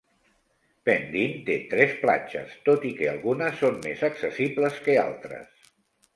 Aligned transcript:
Pendeen 0.89 1.35
té 1.49 1.57
tres 1.73 1.93
platges, 2.05 2.55
tot 2.71 2.89
i 2.91 2.95
que 3.01 3.11
algunes 3.13 3.61
són 3.65 3.79
més 3.85 4.03
accessibles 4.09 4.83
que 4.89 4.99
altres. 5.05 5.71